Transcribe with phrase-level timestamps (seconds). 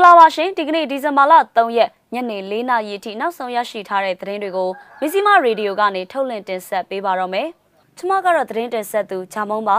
[0.00, 7.48] င်္ဂလာပါရှင်ဒီကနေ့ဒီဇင်ဘာလ3ရက်ညနေ4နာရီအထိနောက်ဆုံးရရှိထားတဲ့သတင်းတွေကိုမီဇီမာရေဒီယိုကနေထုတ်လွှင့်တင်ဆက်ပေးပါတော့မယ်။
[7.96, 9.78] ကျွန်မကတော့သတင်းတင်ဆက်သူချာမုံပါ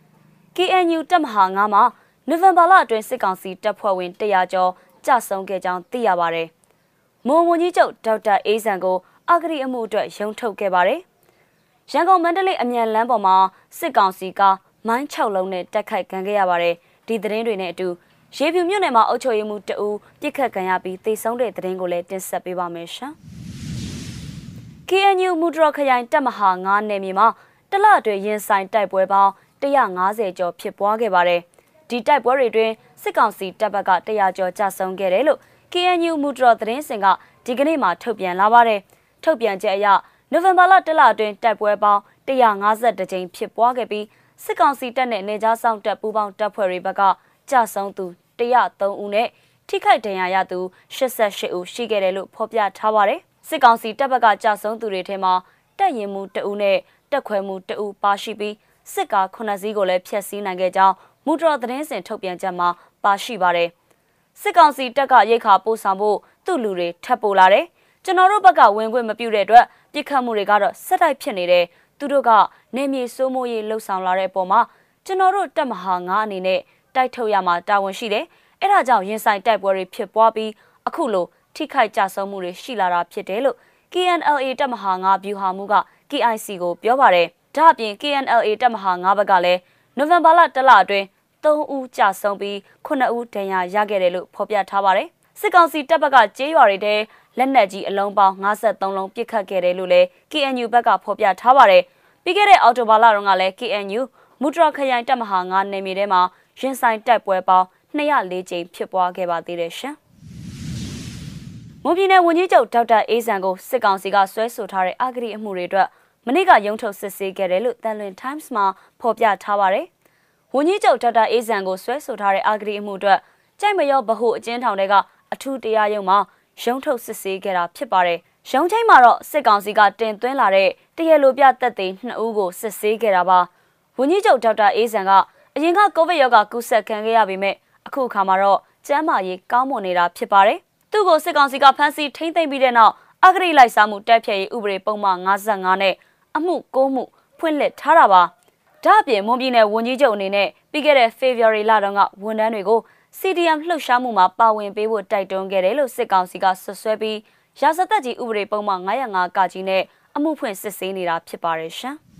[0.56, 1.84] ။KNU တပ်မဟာ9မှာ
[2.28, 4.70] နိုဝင်ဘာလအတွင်းစစ်ကောင်စီတပ်ဖွဲ့ဝင်100ကျော်
[5.06, 6.44] ကြာဆုံးခဲ့ကြောင်းသိရပါဗျ။
[7.26, 8.96] မွန်ဝန်ကြီးချုပ်ဒေါက်တာအေးဆန်ကို
[9.30, 11.00] အဂရိအမှုအတွက်ရုံးထုတ်ခဲ့ပါတယ်။
[11.92, 13.36] ရန်ကုန်မန္တလေးအမြန်လမ်းပေါ်မှာ
[13.78, 14.40] စစ်ကောင်စီက
[14.88, 16.74] မိုင်း6လုံးနဲ့တက်ခိုက်ခံခဲ့ရပါတယ်။
[17.06, 17.88] ဒီသတင်းတွေနဲ့အတူ
[18.36, 23.12] ရေဖြူမြို့နယ်မှာအုပ်ချုပ်ရေးမှူးတဦးပြစ်ခတ်ခံရပြီးသေဆုံးတဲ့သတင်းကိုလည်းတင်ဆက်ပေးပါမယ်ရှင်။
[24.88, 27.28] KNU မူဒရခရိုင်တပ်မဟာ9နယ်မြေမှာ
[27.70, 29.32] တလအတွင်းရင်ဆိုင်တိုက်ပွဲပေါင်း
[29.62, 31.40] 150ကျော်ဖြစ်ပွားခဲ့ပါတယ်။
[31.88, 32.70] ဒီတိုက်ပွဲတွေတွင်
[33.02, 35.38] စစ်ကောင်စီတပ်ဘက်က100ကျော်ကြာဆုံးခဲ့တယ်လို့
[35.72, 37.06] KNU မူဒရသတင်းစင်က
[37.46, 38.80] ဒီကနေ့မှထုတ်ပြန်လာပါတယ်။
[39.22, 39.86] ထုတ်ပြန်ချက်အရ
[40.32, 44.06] နိုဝင်ဘာလတလအတွင်းတိုက်ပွဲပေါင်း152ကြိမ်ဖြစ်ပွားခဲ့ပြီး
[44.44, 47.02] စစ်ကောင်စီတပ်နဲ့နေကြားဆောင်တပ်ပူးပေါင်းတပ်ဖွဲ့တွေဘက်က
[47.50, 48.06] ကြာဆုံးသူ
[48.38, 49.28] 103ဦးနဲ့
[49.68, 50.58] ထိခိုက်ဒဏ်ရာရသူ
[50.96, 55.32] 88ဦးရှိခဲ့တယ်လို့ဖော်ပြထားပါတယ်။စစ်ကောင်စီတပ်ဘက်ကကြာဆုံးသူတွေထဲမှာ
[55.78, 56.78] တပ်ရင်မှု2ဦးနဲ့
[57.12, 58.54] တပ်ခွဲမှု2ဦးပါရှိပြီး
[58.92, 60.94] စစ်ကား9စီးကိုလည်းဖျက်ဆီးနိုင်ခဲ့ကြောင်း
[61.26, 62.68] မူတော်သတင်းစင်ထုတ်ပြန်ချက်မှာ
[63.04, 63.68] ပါရှိပါတယ်။
[64.40, 67.64] စစ်ကောင်စီတပ်ကရိတ်ခါပို့ဆောင်ဖို့သူ့လူတွေထပ်ပို့လာတယ်။
[68.04, 71.64] ကျွန်တော်တို့ဘက်ကဝင်ခွင့်မပြုတဲ့အတွက်ပြစ်ခတ်မှုတွေကတော့ဆက်တိုက်ဖြစ်နေတယ်။
[71.98, 72.30] သူတို့က
[72.76, 74.60] နေမြေစိုးမိုးရေးလှုပ်ဆောင်လာတဲ့အပေါ်မှာ
[75.06, 76.60] ကျွန်တော်တို့တပ်မဟာ9အနေနဲ့
[76.94, 78.24] တိုက်ထုတ်ရမှာတာဝန်ရှိတယ်။
[78.62, 80.50] အဲဒါကြောင့်ရင်ဆိုင်တိုက်ပွဲတွေဖြစ်ပွားပြီး
[80.86, 83.56] အခုလိုထိခိုက်ကြဆုံးမှုတွေရှိလာတာဖြစ်တယ်လို့
[83.92, 85.74] KNLA တပ်မဟာ9ဗျူဟာမှုက
[86.10, 87.26] KIC ကိုပြောပါတယ်။
[87.56, 89.60] ဒါ့အပြင် KNLA တပ်မဟာ9ဘက်ကလည်း
[89.96, 91.06] နိုဝင်ဘာလတလအတွင်း
[91.44, 95.08] 3ဦးကြာဆုံးပြီး9ဦးဒဏ်ရာရခဲ့တယ်လို့ဖော်ပြထားပါတယ်။
[95.40, 96.94] စစ်ကောင်စီတပ်ဘက်ကကြေးရွာတွေထဲ
[97.38, 101.82] လက်နက်ကြီးအလုံးပေါင်း53လုံးပစ်ခတ်ခဲ့တယ်လို့လည်း KNU ဘက်ကဖော်ပြထားပါတယ်။
[102.24, 104.00] ပြီးခဲ့တဲ့အော်တိုဘာလတုန်းကလည်း KNU
[104.40, 106.22] မူတရခရိုင်တပ်မဟာ9နယ်မြေထဲမှာ
[106.60, 109.96] ရင်ဆိုင်တိုက်ပွဲပေါင်း204ကြိမ်ဖြစ်ပွားခဲ့ပါသေးတယ်ရှင်။
[111.84, 115.88] မွန်ပြည်နယ်ဝန်ကြီးချုပ်ဒေါက်တာအေးဆန်ကိုစစ်ကောင်စီကဆွဲဆိုထားတဲ့အဂတိအမှုတွေအတွက်
[116.26, 118.64] မနေ့ကရုံးထုတ်စစ်ဆေးခဲ့တယ်လို့တန်လွင် Times မှာ
[119.00, 119.86] ဖော်ပြထားပါတယ်။
[120.54, 123.18] ဝန်ကြီးချုပ်ဒေါက်တာအေးဆန်ကိုဆွဲဆိုထားတဲ့အဂတိအမှုအတွက်
[123.60, 124.94] ကြိုက်မရောဗဟုအကျဉ်းထောင်တွေက
[125.32, 126.18] အထူးတရားရုံးမှာ
[126.62, 128.18] ရုံးထုတ်စစ်ဆေးခဲ့တာဖြစ်ပါတယ်။
[128.50, 133.38] ရုံးချိန်မှာတော့စစ်ကောင်စီကတင်သွင်းလာတဲ့တရလိုပြသက်သေ2ဦးကိုစစ်ဆေးခဲ့တာပါ။
[133.98, 135.12] ဝန်ကြီးချုပ်ဒေါက်တာအေးဆန်က
[135.56, 137.54] အရင်ကကိုဗစ်ရောဂါကူးစက်ခံခဲ့ရပေမဲ့
[137.86, 140.58] အခုအခါမှာတော့ကျန်းမာရေးကောင်းမွန်နေတာဖြစ်ပါတယ်။
[140.90, 142.92] သူ့ကိုစစ်ကောင်စီကဖမ်းဆီးထိန်းသိမ်းပြီးတဲ့နောက်
[143.24, 145.94] အဂရိလိုက်စားမှုတိုက်ဖျက်ရေးဥပဒေပုံမှန်55နဲ့
[146.36, 147.04] အမှု၉မှု
[147.38, 148.22] ဖွင့်လှစ်ထားတာပါ။
[148.84, 152.80] ဒါ့အပြင်မွန်ပြည်နယ်ဝန်ကြီးချုပ်အနေနဲ့ပြီးခဲ့တဲ့ February လတုန်းကဝန်ထမ်းတွေကို
[153.18, 157.18] CDM လှုပ်ရှားမှုမှာပါဝင်ပေးဖို့တိုက်တွန်းခဲ့တယ်လို့စစ်ကောင်စီကဆွဆွဲပြီး
[157.60, 159.82] ရာဇသက်ကြီးဥပဒေပုံမှန်905ကကြီးနဲ့
[160.16, 161.96] အမှုဖွင့်စစ်ဆေးနေတာဖြစ်ပါတယ်ရှင်။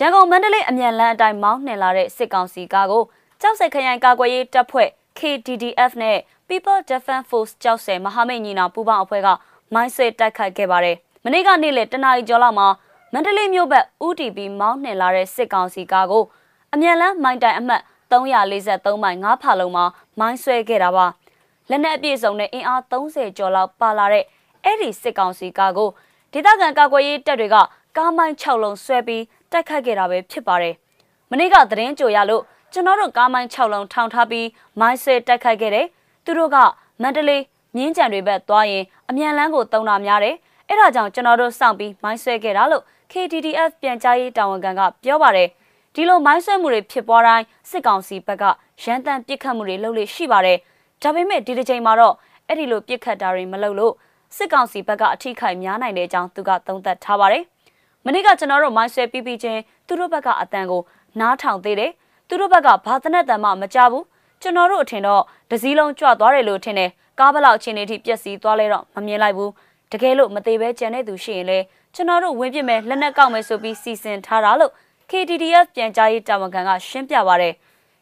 [0.00, 3.02] ရန်ကုန်မန္တလေးအမြန်လမ်းအတိုင်းမောင်းနှင်လာတဲ့စစ်ကောင်စီကားကို
[3.40, 4.88] ကြောက်စက်ခရိုင်ကာကွယ်ရေးတပ်ဖွဲ့
[5.18, 9.28] KDDF နဲ့ People Defense Force ကြောက်စဲမဟာမိတ်ညီနောင်ပူးပေါင်းအဖွဲ့က
[9.74, 12.68] မိုင်းဆွဲတိုက်ခိုက်ခဲ့ပါတယ်။မနေ့ကနေ့လေတနာရီကျော်လောက်မှာ
[13.12, 16.24] မန္တလေးမြို့ဘက် UTB မောင်းနှင်လာတဲ့စစ်ကောင်စီကားကို
[16.72, 19.84] အမြန်လန်းမိုင်းတိုင်အမှတ်343မိုင်5ဖာလုံးမှာ
[20.20, 21.06] မိုင်းဆွဲခဲ့တာပါ။
[21.70, 24.24] လက်နက်အပြည့်စုံနဲ့အင်အား30ကျော်လောက်ပါလာတဲ့
[24.64, 25.90] အဲ့ဒီစစ်ကောင်စီကားကို
[26.32, 27.56] ဒေသခံကာကွယ်ရေးတပ်တွေက
[27.96, 29.22] ကားမိုင်း6လုံးဆွဲပြီး
[29.52, 30.74] တိုက်ခတ်ခဲ့တာပဲဖြစ်ပါတယ်။
[31.30, 32.42] မနေ့ကသတင်းကြိုရလို့
[32.72, 34.48] ကျွန်တော်တို့ကားမိုင်း6လုံးထောင်ထားပြီး
[34.80, 35.86] မိုင်းဆွဲတိုက်ခိုက်ခဲ့တယ်။
[36.24, 36.56] သူတို့က
[37.02, 37.42] မန္တလေး
[37.76, 40.36] မြင်းကြံတွေဘက်သွားရင်အမြန်လန်းကိုတုံတာများတယ်။
[40.68, 45.48] အဲ့ဒါကြောင့်ကျွန်တော်တို့စောင့်ပြီးမိုင်းဆွဲခဲ့တာလို့ KTDF ပြန်ကြားရေးတာဝန်ခံကပြောပါတယ်။
[45.94, 48.44] ဒီလိုမိုင်းဆွဲမှုတွေဖြစ်ပွားတိုင်းစစ်ကောင်စီဘက်က
[48.82, 50.58] ရန်တမ်းပစ်ခတ်မှုတွေလုပ်လို့ရှိပါတယ်။
[51.02, 52.14] ဒါပေမဲ့ဒီတစ်ချိန်မှာတော့
[52.46, 53.94] အဲ့ဒီလိုပစ်ခတ်တာတွေမလုပ်လို့
[54.36, 57.44] စစ်ကောင်စီဘက်ကအထိခိုက်များနိုင်တဲ့အကြောင်းသူကသုံးသပ်ထားပါတယ်။
[58.06, 60.82] မနေ့ကကျွန်တော်တို့မိုင်းဆွဲပြီးပြီးချင်းသူတို့ဘက်ကအတန်ကို
[61.20, 61.92] နားထောင်သေးတယ်။
[62.28, 64.04] သူတို့ဘက်ကဘာသနက်တန်မှမကြဘူး
[64.42, 69.50] ကျွန်တော်တို့အထင်တော့ဒစည်းလုံးကြွသွားတယ်လို့ထင်တယ်ကားဘလောက်ချင်းနေထိပြက်စီးသွားလဲတော့မမြင်လိုက်ဘူး
[69.92, 71.58] တကယ်လို့မသေးပဲကြံတဲ့သူရှိရင်လေ
[71.94, 74.72] ကျွန်တော်တို့ဝင်ပြမယ်လက်နက်ကောက်မယ်ဆိုပြီးစီစဉ်ထားတာလို့
[75.10, 77.54] KTDF ပြန်ကြားရေးတာဝန်ခံကရှင်းပြပါရတယ်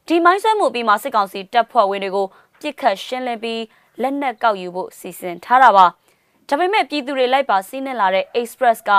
[0.06, 2.26] ဒီမိုင်းဆွဲမှုပြီးမှစစ်ကောင်စီတပ်ဖွဲ့ဝင်တွေကို
[2.60, 3.62] ပြစ်ခတ်ရှင်းလင်းပြီး
[4.02, 5.86] လက်နက်ကောက်ယူဖို့စီစဉ်ထားတာပါ
[6.48, 8.90] ဒါပေမဲ့ပြည်သူတွေလိုက်ပါစီးနှင်လာတဲ့ Express က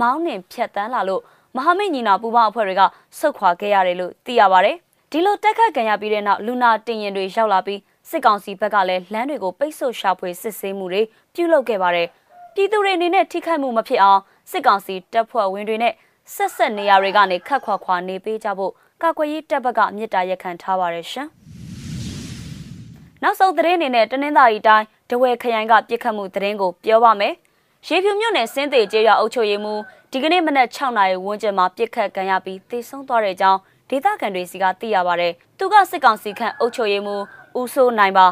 [0.00, 1.22] မောင်းနှင်ဖြတ်တန်းလာလို့
[1.56, 2.82] မဟာမိတ်ညီနာပူပေါင်းအဖွဲ့တွေက
[3.18, 4.76] ဆုတ်ခွာခဲ့ရတယ်လို့သိရပါတယ်။
[5.10, 11.02] ဒီလိုတက်ခတ်ခံရပြီးတဲ့နောက်လူနာတင်ရင်တွေရောက်လာပြီးစစ်ကောင်စီဘက်ကလည်းလမ်းတွေကိုပိတ်ဆို့ရှာဖွေစစ်ဆေးမှုတွေ
[11.34, 12.08] ပြုလုပ်ခဲ့ပါတယ်။
[12.54, 14.20] ပြည်သူတွေအနေနဲ့ထိခိုက်မှုမဖြစ်အောင်
[14.50, 15.94] စစ်ကောင်စီတပ်ဖွဲ့ဝင်တွေနဲ့
[16.34, 18.72] ဆက်ဆက်နေရာတွေကနေခတ်ခွာခွာနေပေးကြဖို့
[19.02, 21.28] ကာကွယ်ရေးတပ်ဘက်ကမြစ်တာရက်ခံထားပါတယ်ရှင်။
[23.22, 27.34] နောက်ဆုံးသတင်းအနေနဲ့တနင်္သာရီတိုင်းဒဝဲခရိုင်ကပြစ်ခတ်မှုသတင်းကိုပြောပါမယ်။
[27.86, 29.80] ရေဖြူမြို့နယ်စင်းသေးကျေးရွာအုပ်ချုပ်ရေးမှူး
[30.12, 33.60] ဒီကနေ့မနက်6နာရီဝန်းကျင်မှာပြစ်ခတ်ခံရပြီးသေဆုံးသွားတဲ့အကြောင်း
[33.90, 37.22] ဒေသခံတွေစီကသိရပါတယ်။သူကစစ်ကောင်စီခန့်အုပ်ချုပ်ရေးမှူး
[37.60, 38.26] ဦးစိုးနိုင်ပါ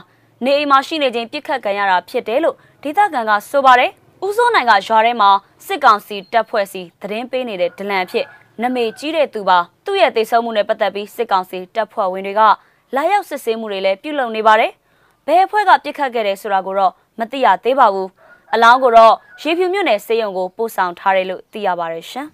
[0.45, 3.91] နေအိမ်မှာရှိနေခြင်းပြစ်ခတ်ခံရတာဖြစ်တယ်လို့ဒေသခံကဆိုပါတယ်
[4.27, 5.31] ဦးစိုးနိုင်ကရွာထဲမှာ
[5.67, 8.27] စစ်ကောင်စီတပ်ဖွဲ့စီသတင်းပေးနေတဲ့ဒလန်ဖြစ်
[8.63, 12.43] နမေကြီးတဲ့သူပါသူ့ရဲ့တိတ်ဆုံးမှုနဲ့ပတ်သက်ပြီးစစ်ကောင်စီတပ်ဖွဲ့ဝင်တွေက
[12.95, 14.73] လာရောက်စစ်ဆေးမှုတွေလည်းပြုလုပ်နေပါတယ်
[15.27, 18.09] ဘယ်အဖွဲ့ကပြစ်ခတ်ခဲ့တယ်ဆိုတာကိုတော့မသိရသေးပါဘူး
[18.55, 22.29] အလောင်းကိုတော့ရေဖြူမြို့နယ်စေယုံကိုပို့ဆောင်ထားတယ်လို့သိရပါတယ်ရှင်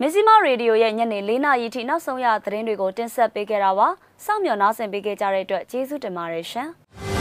[0.00, 3.88] မဇ္ဈိမရေဒီယိုရဲ့ညနေ၄နာရီထိနောက်ဆုံးရသတင်းတွေကိုတင်ဆက်ပေးခဲ့တာပါ။
[4.24, 6.68] စောင့်မျှော်နားဆင်ပေးခဲ့ကြတဲ့အတွက်ကျေးဇူးတင်ပါတယ်ရှင်။